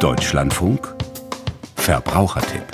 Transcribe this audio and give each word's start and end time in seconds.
Deutschlandfunk 0.00 0.96
Verbrauchertipp 1.76 2.64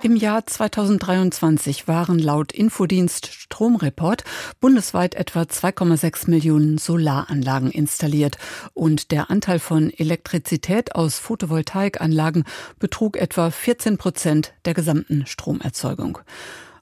im 0.00 0.16
Jahr 0.16 0.46
2023 0.46 1.86
waren 1.86 2.18
laut 2.18 2.52
Infodienst 2.52 3.26
Stromreport 3.26 4.24
bundesweit 4.60 5.14
etwa 5.14 5.42
2,6 5.42 6.30
Millionen 6.30 6.78
Solaranlagen 6.78 7.70
installiert 7.70 8.38
und 8.72 9.10
der 9.10 9.30
Anteil 9.30 9.58
von 9.58 9.90
Elektrizität 9.90 10.94
aus 10.94 11.18
Photovoltaikanlagen 11.18 12.44
betrug 12.78 13.18
etwa 13.18 13.50
14 13.50 13.98
Prozent 13.98 14.54
der 14.64 14.72
gesamten 14.72 15.26
Stromerzeugung. 15.26 16.18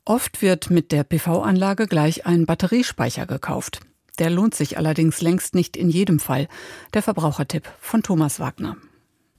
Oft 0.04 0.42
wird 0.42 0.70
mit 0.70 0.92
der 0.92 1.02
PV-Anlage 1.02 1.88
gleich 1.88 2.24
ein 2.24 2.46
Batteriespeicher 2.46 3.26
gekauft. 3.26 3.80
Der 4.18 4.30
lohnt 4.30 4.54
sich 4.54 4.76
allerdings 4.76 5.20
längst 5.22 5.54
nicht 5.54 5.76
in 5.76 5.88
jedem 5.88 6.18
Fall. 6.18 6.48
Der 6.94 7.02
Verbrauchertipp 7.02 7.68
von 7.80 8.02
Thomas 8.02 8.40
Wagner. 8.40 8.76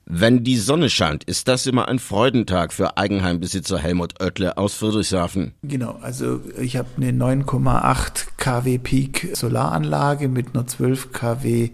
Wenn 0.06 0.44
die 0.44 0.58
Sonne 0.58 0.90
scheint, 0.90 1.24
ist 1.24 1.48
das 1.48 1.66
immer 1.66 1.88
ein 1.88 1.98
Freudentag 1.98 2.74
für 2.74 2.98
Eigenheimbesitzer 2.98 3.78
Helmut 3.78 4.20
Oettle 4.22 4.58
aus 4.58 4.74
Friedrichshafen. 4.74 5.54
Genau, 5.64 5.98
also 6.02 6.42
ich 6.60 6.76
habe 6.76 6.90
eine 6.98 7.12
9,8 7.12 8.33
kW 8.44 8.78
Peak 8.78 9.30
Solaranlage 9.38 10.28
mit 10.28 10.54
einer 10.54 10.68
12 10.68 11.14
kW 11.14 11.70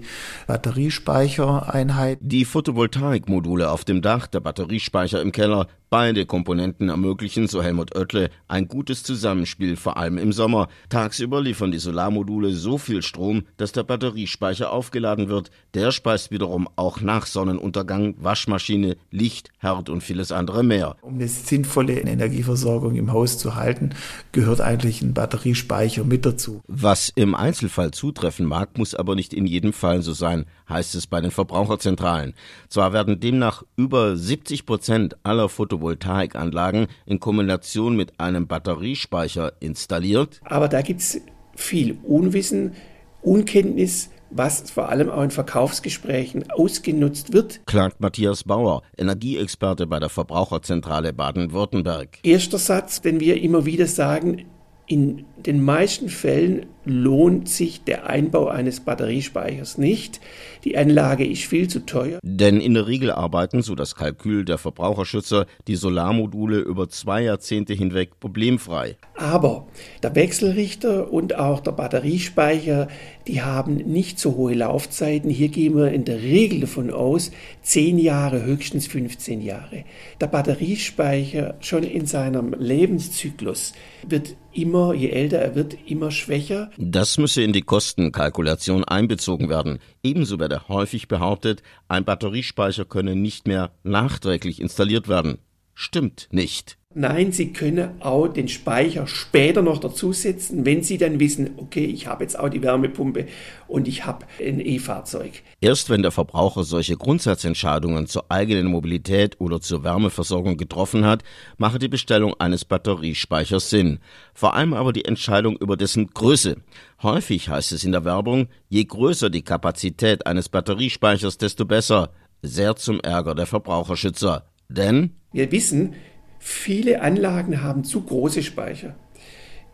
Batteriespeichereinheit. 0.45 2.19
Die 2.21 2.45
Photovoltaikmodule 2.45 3.71
auf 3.71 3.85
dem 3.85 4.03
Dach, 4.03 4.27
der 4.27 4.41
Batteriespeicher 4.41 5.19
im 5.19 5.31
Keller, 5.31 5.65
Beide 5.89 6.27
Komponenten 6.27 6.89
ermöglichen, 6.89 7.47
so 7.47 7.63
Helmut 7.63 7.95
Oettle, 7.95 8.29
ein 8.47 8.67
gutes 8.67 9.01
Zusammenspiel, 9.01 9.75
vor 9.75 9.97
allem 9.97 10.19
im 10.19 10.31
Sommer. 10.31 10.67
Tagsüber 10.89 11.41
liefern 11.41 11.71
die 11.71 11.79
Solarmodule 11.79 12.51
so 12.51 12.77
viel 12.77 13.01
Strom, 13.01 13.45
dass 13.57 13.71
der 13.71 13.81
Batteriespeicher 13.81 14.71
aufgeladen 14.71 15.29
wird. 15.29 15.49
Der 15.73 15.91
speist 15.91 16.29
wiederum 16.29 16.69
auch 16.75 17.01
nach 17.01 17.25
Sonnenuntergang 17.25 18.13
Waschmaschine, 18.19 18.97
Licht, 19.09 19.49
Herd 19.57 19.89
und 19.89 20.01
vieles 20.01 20.31
andere 20.31 20.61
mehr. 20.61 20.95
Um 21.01 21.15
eine 21.15 21.27
sinnvolle 21.27 21.99
Energieversorgung 21.99 22.95
im 22.95 23.11
Haus 23.11 23.39
zu 23.39 23.55
halten, 23.55 23.95
gehört 24.31 24.61
eigentlich 24.61 25.01
ein 25.01 25.15
Batteriespeicher 25.15 26.03
mit 26.03 26.23
dazu. 26.23 26.58
Was 26.67 27.11
im 27.15 27.35
Einzelfall 27.35 27.91
zutreffen 27.91 28.45
mag, 28.45 28.77
muss 28.77 28.95
aber 28.95 29.15
nicht 29.15 29.33
in 29.33 29.45
jedem 29.45 29.73
Fall 29.73 30.01
so 30.01 30.13
sein, 30.13 30.45
heißt 30.67 30.95
es 30.95 31.07
bei 31.07 31.21
den 31.21 31.31
Verbraucherzentralen. 31.31 32.33
Zwar 32.67 32.93
werden 32.93 33.19
demnach 33.19 33.63
über 33.75 34.15
70 34.15 34.65
Prozent 34.65 35.17
aller 35.23 35.49
Photovoltaikanlagen 35.49 36.87
in 37.05 37.19
Kombination 37.19 37.95
mit 37.95 38.19
einem 38.19 38.47
Batteriespeicher 38.47 39.53
installiert. 39.59 40.41
Aber 40.45 40.67
da 40.67 40.81
gibt 40.81 41.01
es 41.01 41.21
viel 41.55 41.97
Unwissen, 42.03 42.73
Unkenntnis, 43.21 44.09
was 44.31 44.69
vor 44.71 44.89
allem 44.89 45.09
auch 45.09 45.23
in 45.23 45.31
Verkaufsgesprächen 45.31 46.49
ausgenutzt 46.51 47.33
wird. 47.33 47.65
Klagt 47.65 47.99
Matthias 47.99 48.43
Bauer, 48.43 48.83
Energieexperte 48.97 49.87
bei 49.87 49.99
der 49.99 50.09
Verbraucherzentrale 50.09 51.13
Baden-Württemberg. 51.13 52.19
Erster 52.23 52.59
Satz, 52.59 53.01
den 53.01 53.19
wir 53.19 53.41
immer 53.41 53.65
wieder 53.65 53.87
sagen, 53.87 54.45
in 54.89 55.25
den 55.37 55.63
meisten 55.63 56.09
Fällen 56.09 56.65
lohnt 56.89 57.47
sich 57.47 57.83
der 57.83 58.09
Einbau 58.09 58.47
eines 58.47 58.81
Batteriespeichers 58.81 59.77
nicht. 59.77 60.19
Die 60.63 60.77
Anlage 60.77 61.25
ist 61.25 61.43
viel 61.43 61.67
zu 61.67 61.85
teuer. 61.85 62.19
Denn 62.23 62.59
in 62.59 62.73
der 62.73 62.87
Regel 62.87 63.11
arbeiten, 63.11 63.61
so 63.61 63.75
das 63.75 63.95
Kalkül 63.95 64.43
der 64.43 64.57
Verbraucherschützer, 64.57 65.45
die 65.67 65.75
Solarmodule 65.75 66.59
über 66.59 66.89
zwei 66.89 67.23
Jahrzehnte 67.23 67.73
hinweg 67.73 68.19
problemfrei. 68.19 68.97
Aber 69.15 69.67
der 70.03 70.15
Wechselrichter 70.15 71.11
und 71.13 71.35
auch 71.35 71.59
der 71.59 71.71
Batteriespeicher, 71.71 72.87
die 73.27 73.41
haben 73.41 73.75
nicht 73.75 74.19
so 74.19 74.35
hohe 74.35 74.55
Laufzeiten. 74.55 75.29
Hier 75.29 75.49
gehen 75.49 75.75
wir 75.75 75.91
in 75.91 76.03
der 76.03 76.21
Regel 76.21 76.61
davon 76.61 76.89
aus, 76.91 77.31
10 77.61 77.99
Jahre, 77.99 78.43
höchstens 78.43 78.87
15 78.87 79.41
Jahre. 79.41 79.83
Der 80.19 80.27
Batteriespeicher 80.27 81.55
schon 81.59 81.83
in 81.83 82.05
seinem 82.05 82.55
Lebenszyklus 82.57 83.73
wird 84.07 84.35
immer, 84.51 84.93
je 84.93 85.09
älter 85.09 85.37
er 85.37 85.55
wird, 85.55 85.77
immer 85.85 86.11
schwächer. 86.11 86.71
Das 86.81 87.17
müsse 87.17 87.41
in 87.41 87.51
die 87.51 87.61
Kostenkalkulation 87.61 88.85
einbezogen 88.85 89.49
werden. 89.49 89.79
Ebenso 90.01 90.39
werde 90.39 90.69
häufig 90.69 91.09
behauptet, 91.09 91.61
ein 91.89 92.05
Batteriespeicher 92.05 92.85
könne 92.85 93.17
nicht 93.17 93.49
mehr 93.49 93.73
nachträglich 93.83 94.61
installiert 94.61 95.09
werden. 95.09 95.39
Stimmt 95.81 96.27
nicht. 96.31 96.77
Nein, 96.93 97.31
Sie 97.31 97.53
können 97.53 98.01
auch 98.01 98.27
den 98.27 98.49
Speicher 98.49 99.07
später 99.07 99.61
noch 99.61 99.77
dazusetzen, 99.77 100.65
wenn 100.65 100.83
Sie 100.83 100.97
dann 100.97 101.21
wissen, 101.21 101.51
okay, 101.55 101.85
ich 101.85 102.05
habe 102.07 102.25
jetzt 102.25 102.37
auch 102.37 102.49
die 102.49 102.61
Wärmepumpe 102.61 103.27
und 103.69 103.87
ich 103.87 104.05
habe 104.05 104.25
ein 104.45 104.59
E-Fahrzeug. 104.59 105.41
Erst 105.61 105.89
wenn 105.89 106.01
der 106.01 106.11
Verbraucher 106.11 106.65
solche 106.65 106.97
Grundsatzentscheidungen 106.97 108.07
zur 108.07 108.29
eigenen 108.29 108.67
Mobilität 108.67 109.39
oder 109.39 109.61
zur 109.61 109.85
Wärmeversorgung 109.85 110.57
getroffen 110.57 111.05
hat, 111.05 111.23
mache 111.57 111.79
die 111.79 111.87
Bestellung 111.87 112.33
eines 112.41 112.65
Batteriespeichers 112.65 113.69
Sinn. 113.69 113.99
Vor 114.33 114.55
allem 114.55 114.73
aber 114.73 114.91
die 114.91 115.05
Entscheidung 115.05 115.55
über 115.55 115.77
dessen 115.77 116.07
Größe. 116.07 116.57
Häufig 117.01 117.47
heißt 117.47 117.71
es 117.71 117.85
in 117.85 117.93
der 117.93 118.03
Werbung, 118.03 118.49
je 118.67 118.83
größer 118.83 119.29
die 119.29 119.43
Kapazität 119.43 120.27
eines 120.27 120.49
Batteriespeichers, 120.49 121.37
desto 121.37 121.63
besser. 121.63 122.11
Sehr 122.41 122.75
zum 122.75 122.99
Ärger 122.99 123.33
der 123.33 123.45
Verbraucherschützer. 123.45 124.43
Denn 124.67 125.15
wir 125.31 125.51
wissen, 125.51 125.95
Viele 126.39 127.01
Anlagen 127.01 127.61
haben 127.61 127.83
zu 127.83 128.01
große 128.01 128.43
Speicher. 128.43 128.95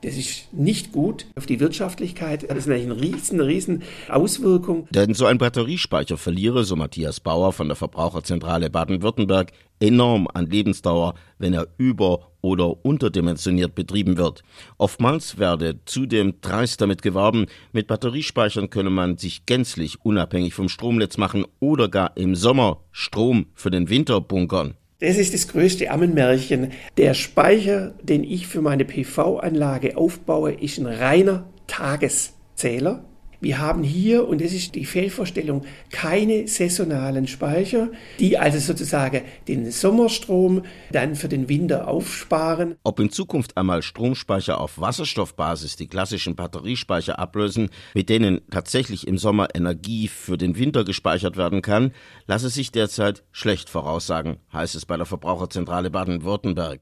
Das 0.02 0.18
ist 0.18 0.54
nicht 0.54 0.92
gut 0.92 1.26
auf 1.36 1.46
die 1.46 1.60
Wirtschaftlichkeit. 1.60 2.50
Das 2.50 2.58
ist 2.58 2.70
eine 2.70 3.02
riesen, 3.02 3.40
riesen 3.40 3.84
Auswirkung. 4.10 4.88
Denn 4.92 5.14
so 5.14 5.26
ein 5.26 5.38
Batteriespeicher 5.38 6.18
verliere, 6.18 6.64
so 6.64 6.76
Matthias 6.76 7.20
Bauer 7.20 7.54
von 7.54 7.68
der 7.68 7.76
Verbraucherzentrale 7.76 8.70
Baden-Württemberg, 8.70 9.52
enorm 9.80 10.28
an 10.34 10.48
Lebensdauer, 10.48 11.16
wenn 11.40 11.54
er 11.54 11.68
über- 11.78 12.32
oder 12.42 12.86
unterdimensioniert 12.86 13.74
betrieben 13.74 14.18
wird. 14.18 14.44
Oftmals 14.78 15.40
werde 15.40 15.80
zudem 15.86 16.36
dreist 16.42 16.82
damit 16.82 17.02
geworben, 17.02 17.48
mit 17.72 17.88
Batteriespeichern 17.88 18.70
könne 18.70 18.92
man 18.92 19.18
sich 19.18 19.48
gänzlich 19.48 20.04
unabhängig 20.04 20.54
vom 20.54 20.70
Stromnetz 20.70 21.18
machen 21.18 21.46
oder 21.60 21.90
gar 21.90 22.16
im 22.18 22.36
Sommer 22.36 22.82
Strom 22.92 23.48
für 23.56 23.72
den 23.72 23.90
Winter 23.90 24.22
bunkern. 24.22 24.76
Das 25.06 25.18
ist 25.18 25.36
das 25.36 25.48
größte 25.48 25.92
Ammenmärchen. 25.92 26.72
Der 26.98 27.14
Speicher, 27.14 27.94
den 28.02 28.24
ich 28.24 28.48
für 28.48 28.64
meine 28.64 28.86
PV-Anlage 28.86 29.98
aufbaue, 29.98 30.54
ist 30.54 30.80
ein 30.80 30.88
reiner 30.88 31.46
Tageszähler. 31.68 33.06
Wir 33.46 33.60
haben 33.60 33.84
hier, 33.84 34.28
und 34.28 34.42
das 34.42 34.54
ist 34.54 34.74
die 34.74 34.86
Fehlvorstellung, 34.86 35.66
keine 35.92 36.48
saisonalen 36.48 37.28
Speicher, 37.28 37.92
die 38.18 38.40
also 38.40 38.58
sozusagen 38.58 39.22
den 39.48 39.70
Sommerstrom 39.70 40.64
dann 40.92 41.14
für 41.14 41.28
den 41.30 41.48
Winter 41.48 41.88
aufsparen. 41.88 42.74
Ob 42.84 43.00
in 43.00 43.12
Zukunft 43.12 43.56
einmal 43.56 43.84
Stromspeicher 43.84 44.60
auf 44.60 44.82
Wasserstoffbasis 44.82 45.76
die 45.76 45.86
klassischen 45.86 46.36
Batteriespeicher 46.36 47.20
ablösen, 47.20 47.70
mit 47.94 48.10
denen 48.10 48.42
tatsächlich 48.50 49.06
im 49.06 49.20
Sommer 49.20 49.50
Energie 49.54 50.08
für 50.08 50.40
den 50.40 50.58
Winter 50.58 50.84
gespeichert 50.84 51.38
werden 51.38 51.62
kann, 51.62 51.92
lasse 52.26 52.50
sich 52.50 52.72
derzeit 52.72 53.26
schlecht 53.32 53.70
voraussagen, 53.70 54.38
heißt 54.54 54.74
es 54.74 54.88
bei 54.88 54.98
der 54.98 55.06
Verbraucherzentrale 55.06 55.92
Baden-Württemberg. 55.92 56.82